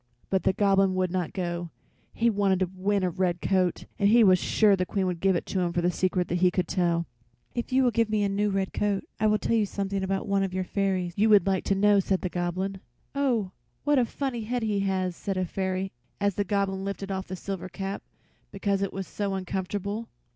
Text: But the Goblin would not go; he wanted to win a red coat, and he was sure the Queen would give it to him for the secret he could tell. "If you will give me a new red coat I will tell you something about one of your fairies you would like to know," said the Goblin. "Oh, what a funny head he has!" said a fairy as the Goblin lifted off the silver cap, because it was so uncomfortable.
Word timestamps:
But 0.31 0.41
the 0.45 0.53
Goblin 0.53 0.95
would 0.95 1.11
not 1.11 1.31
go; 1.31 1.69
he 2.11 2.27
wanted 2.27 2.59
to 2.61 2.71
win 2.73 3.03
a 3.03 3.11
red 3.11 3.39
coat, 3.39 3.85
and 3.99 4.09
he 4.09 4.23
was 4.23 4.39
sure 4.39 4.75
the 4.75 4.83
Queen 4.83 5.05
would 5.05 5.19
give 5.19 5.35
it 5.35 5.45
to 5.45 5.59
him 5.59 5.71
for 5.71 5.81
the 5.83 5.91
secret 5.91 6.27
he 6.31 6.49
could 6.49 6.67
tell. 6.67 7.05
"If 7.53 7.71
you 7.71 7.83
will 7.83 7.91
give 7.91 8.09
me 8.09 8.23
a 8.23 8.27
new 8.29 8.49
red 8.49 8.73
coat 8.73 9.03
I 9.19 9.27
will 9.27 9.37
tell 9.37 9.55
you 9.55 9.67
something 9.67 10.01
about 10.01 10.27
one 10.27 10.41
of 10.41 10.55
your 10.55 10.63
fairies 10.63 11.13
you 11.17 11.29
would 11.29 11.45
like 11.45 11.63
to 11.65 11.75
know," 11.75 11.99
said 11.99 12.21
the 12.21 12.29
Goblin. 12.29 12.79
"Oh, 13.13 13.51
what 13.83 13.99
a 13.99 14.05
funny 14.05 14.45
head 14.45 14.63
he 14.63 14.79
has!" 14.79 15.15
said 15.15 15.37
a 15.37 15.45
fairy 15.45 15.91
as 16.19 16.33
the 16.33 16.45
Goblin 16.45 16.83
lifted 16.83 17.11
off 17.11 17.27
the 17.27 17.35
silver 17.35 17.69
cap, 17.69 18.01
because 18.49 18.81
it 18.81 18.91
was 18.91 19.05
so 19.05 19.35
uncomfortable. 19.35 20.09